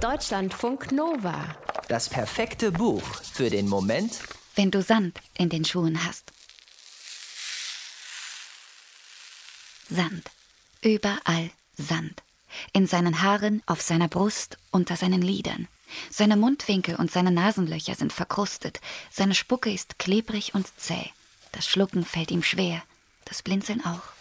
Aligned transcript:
Deutschlandfunk 0.00 0.92
Nova. 0.92 1.56
Das 1.88 2.08
perfekte 2.08 2.70
Buch 2.70 3.02
für 3.32 3.50
den 3.50 3.68
Moment, 3.68 4.20
wenn 4.54 4.70
du 4.70 4.80
Sand 4.80 5.20
in 5.36 5.48
den 5.48 5.64
Schuhen 5.64 6.04
hast. 6.06 6.30
Sand. 9.90 10.30
Überall 10.82 11.50
Sand. 11.76 12.22
In 12.72 12.86
seinen 12.86 13.22
Haaren, 13.22 13.60
auf 13.66 13.82
seiner 13.82 14.06
Brust, 14.06 14.56
unter 14.70 14.94
seinen 14.94 15.20
Lidern. 15.20 15.66
Seine 16.12 16.36
Mundwinkel 16.36 16.94
und 16.94 17.10
seine 17.10 17.32
Nasenlöcher 17.32 17.96
sind 17.96 18.12
verkrustet. 18.12 18.80
Seine 19.10 19.34
Spucke 19.34 19.72
ist 19.72 19.98
klebrig 19.98 20.54
und 20.54 20.68
zäh. 20.78 21.10
Das 21.50 21.66
Schlucken 21.66 22.04
fällt 22.04 22.30
ihm 22.30 22.44
schwer, 22.44 22.82
das 23.24 23.42
Blinzeln 23.42 23.84
auch. 23.84 24.17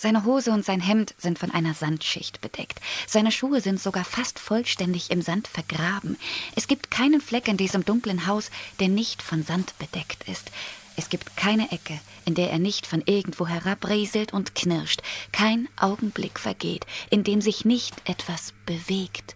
Seine 0.00 0.22
Hose 0.22 0.52
und 0.52 0.64
sein 0.64 0.80
Hemd 0.80 1.12
sind 1.18 1.40
von 1.40 1.50
einer 1.50 1.74
Sandschicht 1.74 2.40
bedeckt. 2.40 2.78
Seine 3.08 3.32
Schuhe 3.32 3.60
sind 3.60 3.80
sogar 3.80 4.04
fast 4.04 4.38
vollständig 4.38 5.10
im 5.10 5.22
Sand 5.22 5.48
vergraben. 5.48 6.16
Es 6.54 6.68
gibt 6.68 6.92
keinen 6.92 7.20
Fleck 7.20 7.48
in 7.48 7.56
diesem 7.56 7.84
dunklen 7.84 8.28
Haus, 8.28 8.52
der 8.78 8.86
nicht 8.86 9.22
von 9.22 9.42
Sand 9.42 9.76
bedeckt 9.80 10.28
ist. 10.28 10.52
Es 10.94 11.08
gibt 11.08 11.36
keine 11.36 11.72
Ecke, 11.72 11.98
in 12.24 12.36
der 12.36 12.52
er 12.52 12.60
nicht 12.60 12.86
von 12.86 13.02
irgendwo 13.06 13.48
herabrieselt 13.48 14.32
und 14.32 14.54
knirscht. 14.54 15.02
Kein 15.32 15.68
Augenblick 15.76 16.38
vergeht, 16.38 16.86
in 17.10 17.24
dem 17.24 17.40
sich 17.40 17.64
nicht 17.64 17.96
etwas 18.08 18.54
bewegt. 18.66 19.34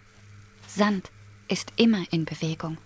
Sand 0.69 1.11
ist 1.49 1.73
immer 1.75 2.05
in 2.13 2.25
Bewegung. 2.25 2.79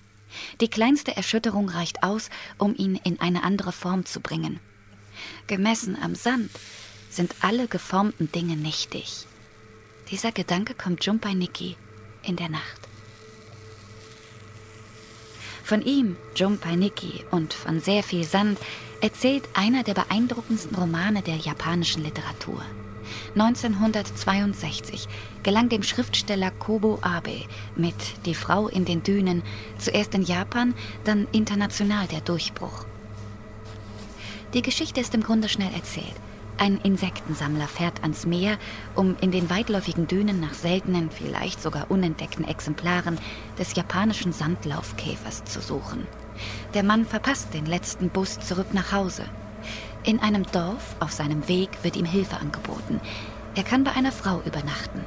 Die 0.63 0.69
kleinste 0.69 1.15
Erschütterung 1.15 1.69
reicht 1.69 2.02
aus, 2.02 2.30
um 2.57 2.74
ihn 2.74 2.99
in 3.05 3.21
eine 3.21 3.45
andere 3.45 3.73
Form 3.73 4.07
zu 4.07 4.21
bringen. 4.21 4.61
Gemessen 5.47 5.95
am 6.01 6.15
Sand 6.15 6.51
sind 7.10 7.34
alle 7.41 7.69
geformten 7.69 8.30
Dinge 8.33 8.56
nichtig. 8.56 9.27
Dieser 10.10 10.33
Gedanke 10.33 10.74
kommt 10.74 11.05
Jumpai 11.05 11.34
Niki 11.34 11.77
in 12.23 12.37
der 12.37 12.48
Nacht. 12.48 12.80
Von 15.65 15.82
ihm, 15.82 16.16
Jumpai 16.37 16.76
Niki, 16.76 17.24
und 17.32 17.52
von 17.52 17.80
sehr 17.80 18.04
viel 18.04 18.23
Sand 18.23 18.59
erzählt 19.01 19.43
einer 19.54 19.82
der 19.82 19.95
beeindruckendsten 19.95 20.76
Romane 20.76 21.23
der 21.23 21.37
japanischen 21.37 22.04
Literatur. 22.04 22.63
1962 23.35 25.09
gelang 25.43 25.68
dem 25.68 25.82
Schriftsteller 25.82 26.51
Kobo 26.51 26.98
Abe 27.02 27.43
mit 27.74 27.95
Die 28.24 28.35
Frau 28.35 28.68
in 28.68 28.85
den 28.85 29.02
Dünen 29.02 29.43
zuerst 29.79 30.15
in 30.15 30.23
Japan, 30.23 30.74
dann 31.04 31.26
international 31.32 32.07
der 32.07 32.20
Durchbruch. 32.20 32.87
Die 34.54 34.63
Geschichte 34.63 35.01
ist 35.01 35.15
im 35.15 35.23
Grunde 35.23 35.48
schnell 35.48 35.73
erzählt. 35.74 36.15
Ein 36.59 36.79
Insektensammler 36.82 37.68
fährt 37.68 38.02
ans 38.02 38.24
Meer, 38.24 38.57
um 38.95 39.15
in 39.21 39.30
den 39.30 39.51
weitläufigen 39.51 40.07
Dünen 40.07 40.40
nach 40.40 40.54
seltenen, 40.54 41.10
vielleicht 41.10 41.60
sogar 41.63 41.90
unentdeckten 41.90 42.48
Exemplaren 42.48 43.18
des 43.59 43.74
japanischen 43.74 44.32
Sandlaufkäfers 44.32 45.45
zu 45.45 45.60
suchen. 45.60 46.07
Der 46.73 46.82
Mann 46.82 47.04
verpasst 47.04 47.52
den 47.52 47.66
letzten 47.66 48.09
Bus 48.09 48.40
zurück 48.40 48.73
nach 48.73 48.93
Hause. 48.93 49.24
In 50.04 50.21
einem 50.21 50.45
Dorf 50.45 50.96
auf 50.98 51.13
seinem 51.13 51.46
Weg 51.46 51.68
wird 51.82 51.96
ihm 51.96 52.07
Hilfe 52.07 52.38
angeboten. 52.38 53.01
Er 53.54 53.63
kann 53.63 53.85
bei 53.85 53.93
einer 53.93 54.13
Frau 54.13 54.41
übernachten. 54.46 55.04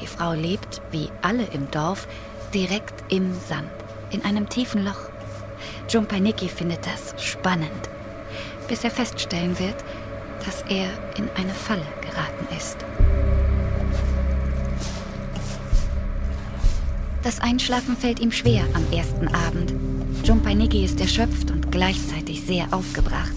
Die 0.00 0.06
Frau 0.06 0.32
lebt, 0.32 0.80
wie 0.92 1.10
alle 1.20 1.44
im 1.46 1.70
Dorf, 1.70 2.08
direkt 2.54 3.12
im 3.12 3.34
Sand, 3.34 3.70
in 4.10 4.24
einem 4.24 4.48
tiefen 4.48 4.84
Loch. 4.84 5.10
Jumpaniki 5.90 6.48
findet 6.48 6.86
das 6.86 7.22
spannend, 7.22 7.70
bis 8.68 8.84
er 8.84 8.90
feststellen 8.90 9.58
wird, 9.58 9.84
dass 10.44 10.62
er 10.62 10.88
in 11.16 11.28
eine 11.36 11.54
Falle 11.54 11.86
geraten 12.00 12.46
ist. 12.56 12.78
Das 17.22 17.40
Einschlafen 17.40 17.96
fällt 17.96 18.20
ihm 18.20 18.30
schwer 18.30 18.64
am 18.74 18.84
ersten 18.92 19.28
Abend. 19.28 19.74
Jumpainigi 20.22 20.84
ist 20.84 21.00
erschöpft 21.00 21.50
und 21.50 21.72
gleichzeitig 21.72 22.42
sehr 22.42 22.72
aufgebracht. 22.72 23.34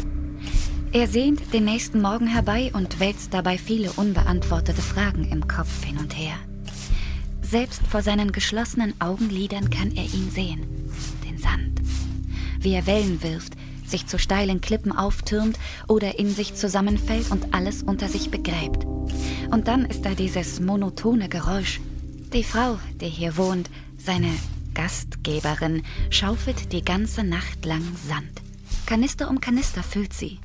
Er 0.92 1.08
sehnt 1.08 1.54
den 1.54 1.66
nächsten 1.66 2.02
Morgen 2.02 2.28
herbei 2.28 2.72
und 2.74 3.00
wälzt 3.00 3.34
dabei 3.34 3.58
viele 3.58 3.92
unbeantwortete 3.92 4.82
Fragen 4.82 5.24
im 5.32 5.48
Kopf 5.48 5.84
hin 5.84 5.98
und 5.98 6.18
her. 6.18 6.36
Selbst 7.42 7.82
vor 7.88 8.02
seinen 8.02 8.32
geschlossenen 8.32 8.94
Augenlidern 9.00 9.70
kann 9.70 9.92
er 9.96 10.04
ihn 10.04 10.30
sehen, 10.32 10.66
den 11.28 11.38
Sand. 11.38 11.82
Wie 12.60 12.74
er 12.74 12.86
Wellen 12.86 13.22
wirft, 13.24 13.54
sich 13.90 14.08
zu 14.08 14.20
steilen 14.20 14.62
Klippen 14.62 14.92
auftürmt 14.92 15.58
oder 15.88 16.20
in 16.20 16.30
sich 16.30 16.56
zusammenfällt 16.56 17.32
und 17.32 17.54
alles 17.54 17.84
unter 17.84 18.08
sich 18.08 18.32
begräbt. 18.32 18.86
Und 19.52 19.68
dann 19.68 19.86
ist 19.86 20.06
da 20.06 20.12
dieses 20.12 20.60
monotone 20.60 21.30
Geräusch. 21.30 21.82
Die 22.34 22.44
Frau, 22.44 22.78
die 23.02 23.08
hier 23.08 23.38
wohnt, 23.38 23.70
seine 23.98 24.32
Gastgeberin, 24.74 25.84
schaufelt 26.10 26.72
die 26.72 26.86
ganze 26.86 27.24
Nacht 27.24 27.66
lang 27.66 27.84
Sand. 28.08 28.42
Kanister 28.86 29.30
um 29.30 29.42
Kanister 29.42 29.84
füllt 29.84 30.14
sie. 30.14 30.40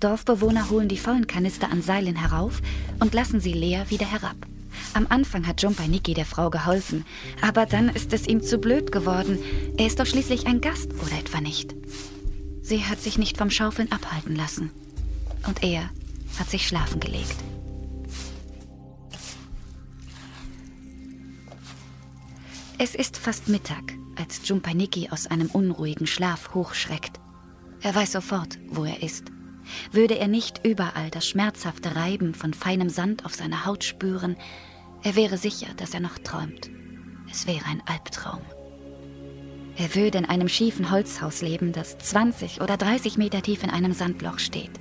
Dorfbewohner 0.00 0.70
holen 0.70 0.88
die 0.88 0.98
vollen 0.98 1.26
Kanister 1.26 1.70
an 1.70 1.82
Seilen 1.82 2.16
herauf 2.16 2.60
und 3.00 3.14
lassen 3.14 3.40
sie 3.40 3.52
leer 3.52 3.90
wieder 3.90 4.06
herab. 4.06 4.36
Am 4.94 5.06
Anfang 5.08 5.46
hat 5.46 5.62
Jumpai 5.62 5.86
Niki 5.86 6.14
der 6.14 6.24
Frau 6.24 6.50
geholfen, 6.50 7.04
aber 7.40 7.66
dann 7.66 7.88
ist 7.88 8.12
es 8.12 8.26
ihm 8.26 8.42
zu 8.42 8.58
blöd 8.58 8.92
geworden. 8.92 9.38
Er 9.76 9.86
ist 9.86 10.00
doch 10.00 10.06
schließlich 10.06 10.46
ein 10.46 10.60
Gast, 10.60 10.92
oder 10.94 11.18
etwa 11.18 11.40
nicht? 11.40 11.74
Sie 12.68 12.84
hat 12.84 13.00
sich 13.00 13.16
nicht 13.16 13.38
vom 13.38 13.50
Schaufeln 13.50 13.90
abhalten 13.92 14.36
lassen. 14.36 14.70
Und 15.46 15.62
er 15.62 15.88
hat 16.38 16.50
sich 16.50 16.68
schlafen 16.68 17.00
gelegt. 17.00 17.36
Es 22.76 22.94
ist 22.94 23.16
fast 23.16 23.48
Mittag, 23.48 23.94
als 24.16 24.46
Jumpaniki 24.46 25.08
aus 25.08 25.26
einem 25.28 25.46
unruhigen 25.46 26.06
Schlaf 26.06 26.52
hochschreckt. 26.52 27.18
Er 27.80 27.94
weiß 27.94 28.12
sofort, 28.12 28.58
wo 28.68 28.84
er 28.84 29.02
ist. 29.02 29.32
Würde 29.90 30.18
er 30.18 30.28
nicht 30.28 30.60
überall 30.66 31.08
das 31.10 31.26
schmerzhafte 31.26 31.96
Reiben 31.96 32.34
von 32.34 32.52
feinem 32.52 32.90
Sand 32.90 33.24
auf 33.24 33.34
seiner 33.34 33.64
Haut 33.64 33.82
spüren, 33.82 34.36
er 35.02 35.16
wäre 35.16 35.38
sicher, 35.38 35.68
dass 35.78 35.94
er 35.94 36.00
noch 36.00 36.18
träumt. 36.18 36.70
Es 37.30 37.46
wäre 37.46 37.64
ein 37.64 37.82
Albtraum. 37.86 38.42
Er 39.78 39.94
würde 39.94 40.18
in 40.18 40.24
einem 40.24 40.48
schiefen 40.48 40.90
Holzhaus 40.90 41.40
leben, 41.40 41.72
das 41.72 41.96
20 41.98 42.60
oder 42.60 42.76
30 42.76 43.16
Meter 43.16 43.42
tief 43.42 43.62
in 43.62 43.70
einem 43.70 43.92
Sandloch 43.92 44.40
steht. 44.40 44.72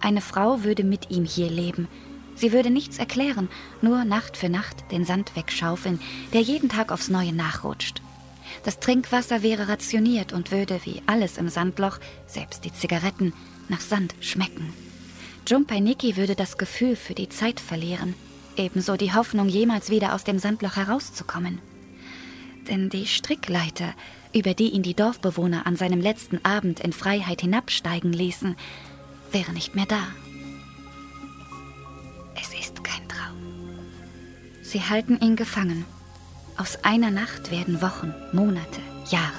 Eine 0.00 0.20
Frau 0.20 0.62
würde 0.62 0.84
mit 0.84 1.10
ihm 1.10 1.24
hier 1.24 1.48
leben. 1.48 1.88
Sie 2.34 2.52
würde 2.52 2.68
nichts 2.68 2.98
erklären, 2.98 3.48
nur 3.80 4.04
Nacht 4.04 4.36
für 4.36 4.50
Nacht 4.50 4.90
den 4.90 5.06
Sand 5.06 5.34
wegschaufeln, 5.36 6.00
der 6.34 6.42
jeden 6.42 6.68
Tag 6.68 6.92
aufs 6.92 7.08
Neue 7.08 7.32
nachrutscht. 7.32 8.02
Das 8.62 8.78
Trinkwasser 8.78 9.42
wäre 9.42 9.68
rationiert 9.68 10.34
und 10.34 10.52
würde, 10.52 10.80
wie 10.84 11.00
alles 11.06 11.38
im 11.38 11.48
Sandloch, 11.48 11.98
selbst 12.26 12.66
die 12.66 12.72
Zigaretten, 12.72 13.32
nach 13.68 13.80
Sand 13.80 14.14
schmecken. 14.20 14.74
Jumpai 15.46 15.80
Niki 15.80 16.18
würde 16.18 16.34
das 16.34 16.58
Gefühl 16.58 16.94
für 16.94 17.14
die 17.14 17.30
Zeit 17.30 17.58
verlieren, 17.58 18.14
ebenso 18.56 18.96
die 18.96 19.14
Hoffnung, 19.14 19.48
jemals 19.48 19.88
wieder 19.88 20.14
aus 20.14 20.24
dem 20.24 20.38
Sandloch 20.38 20.76
herauszukommen. 20.76 21.58
Denn 22.68 22.88
die 22.88 23.06
Strickleiter, 23.06 23.94
über 24.32 24.54
die 24.54 24.70
ihn 24.70 24.82
die 24.82 24.94
Dorfbewohner 24.94 25.66
an 25.66 25.76
seinem 25.76 26.00
letzten 26.00 26.44
Abend 26.44 26.80
in 26.80 26.92
Freiheit 26.92 27.40
hinabsteigen 27.42 28.12
ließen, 28.12 28.56
wäre 29.30 29.52
nicht 29.52 29.74
mehr 29.74 29.86
da. 29.86 30.02
Es 32.40 32.52
ist 32.52 32.82
kein 32.82 33.08
Traum. 33.08 33.36
Sie 34.62 34.82
halten 34.82 35.18
ihn 35.20 35.36
gefangen. 35.36 35.84
Aus 36.56 36.84
einer 36.84 37.10
Nacht 37.10 37.50
werden 37.50 37.82
Wochen, 37.82 38.14
Monate, 38.32 38.80
Jahre. 39.10 39.32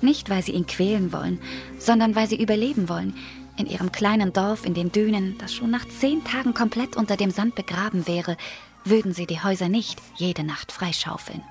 Nicht, 0.00 0.28
weil 0.28 0.42
sie 0.42 0.52
ihn 0.52 0.66
quälen 0.66 1.12
wollen, 1.12 1.40
sondern 1.78 2.14
weil 2.14 2.28
sie 2.28 2.40
überleben 2.40 2.88
wollen. 2.88 3.14
In 3.56 3.66
ihrem 3.66 3.92
kleinen 3.92 4.32
Dorf 4.32 4.64
in 4.64 4.74
den 4.74 4.92
Dünen, 4.92 5.36
das 5.38 5.54
schon 5.54 5.70
nach 5.70 5.86
zehn 5.88 6.24
Tagen 6.24 6.54
komplett 6.54 6.96
unter 6.96 7.16
dem 7.16 7.30
Sand 7.30 7.54
begraben 7.54 8.06
wäre, 8.06 8.36
würden 8.84 9.14
sie 9.14 9.26
die 9.26 9.42
Häuser 9.42 9.68
nicht 9.68 10.00
jede 10.16 10.42
Nacht 10.42 10.72
freischaufeln. 10.72 11.42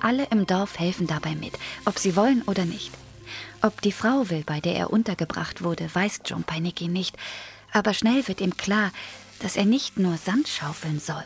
Alle 0.00 0.26
im 0.30 0.46
Dorf 0.46 0.78
helfen 0.78 1.06
dabei 1.06 1.34
mit, 1.34 1.58
ob 1.84 1.98
sie 1.98 2.16
wollen 2.16 2.42
oder 2.42 2.64
nicht. 2.64 2.92
Ob 3.62 3.80
die 3.82 3.92
Frau 3.92 4.30
will, 4.30 4.42
bei 4.44 4.60
der 4.60 4.76
er 4.76 4.90
untergebracht 4.92 5.62
wurde, 5.62 5.92
weiß 5.92 6.20
John 6.24 6.44
Peinecki 6.44 6.88
nicht, 6.88 7.16
aber 7.72 7.94
schnell 7.94 8.26
wird 8.28 8.40
ihm 8.40 8.56
klar, 8.56 8.92
dass 9.40 9.56
er 9.56 9.64
nicht 9.64 9.98
nur 9.98 10.16
Sand 10.16 10.48
schaufeln 10.48 11.00
soll. 11.00 11.24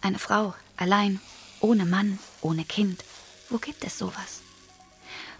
Eine 0.00 0.18
Frau, 0.18 0.54
allein, 0.76 1.20
ohne 1.60 1.84
Mann, 1.84 2.18
ohne 2.40 2.64
Kind. 2.64 3.04
Wo 3.48 3.58
gibt 3.58 3.84
es 3.84 3.98
sowas? 3.98 4.42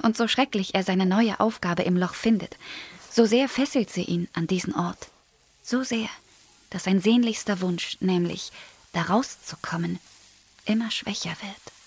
Und 0.02 0.16
so 0.16 0.28
schrecklich 0.28 0.74
er 0.74 0.82
seine 0.82 1.06
neue 1.06 1.40
Aufgabe 1.40 1.82
im 1.82 1.96
Loch 1.96 2.14
findet, 2.14 2.56
so 3.10 3.24
sehr 3.26 3.48
fesselt 3.48 3.90
sie 3.90 4.04
ihn 4.04 4.28
an 4.32 4.46
diesen 4.46 4.74
Ort. 4.74 5.08
So 5.62 5.82
sehr, 5.82 6.08
dass 6.70 6.84
sein 6.84 7.00
sehnlichster 7.00 7.60
Wunsch, 7.60 7.96
nämlich 8.00 8.52
da 8.92 9.02
rauszukommen, 9.02 9.98
immer 10.64 10.90
schwächer 10.90 11.36
wird. 11.42 11.77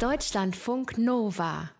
Deutschlandfunk 0.00 0.96
Nova 0.96 1.72